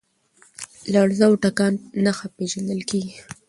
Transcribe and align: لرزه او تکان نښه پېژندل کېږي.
لرزه 0.91 1.25
او 1.29 1.33
تکان 1.43 1.73
نښه 2.03 2.27
پېژندل 2.35 2.81
کېږي. 2.89 3.15